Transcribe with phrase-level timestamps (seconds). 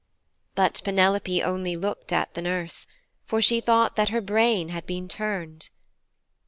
[0.55, 2.87] But Penelope only looked at the nurse,
[3.27, 5.69] for she thought that her brain had been turned.